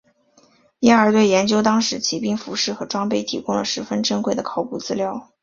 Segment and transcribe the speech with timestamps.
[0.79, 5.29] 因而对研究当时骑兵服饰和装备提供了十分珍贵的考古资料。